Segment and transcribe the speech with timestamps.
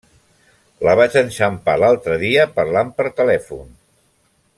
[0.87, 3.69] La vaig enxampar l’altre dia parlant per telèfon.